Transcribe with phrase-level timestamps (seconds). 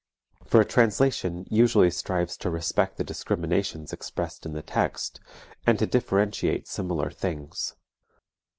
[0.45, 5.19] For a translation usually strives to respect the discriminations expressed in the text,
[5.67, 7.75] and to differentiate similar things.